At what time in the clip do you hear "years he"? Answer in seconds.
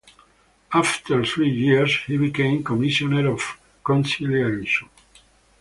1.51-2.17